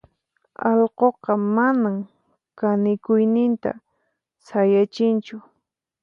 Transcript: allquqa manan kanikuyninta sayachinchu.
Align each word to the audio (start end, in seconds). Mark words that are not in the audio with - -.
allquqa 0.69 1.31
manan 1.55 1.97
kanikuyninta 2.59 3.71
sayachinchu. 4.47 5.35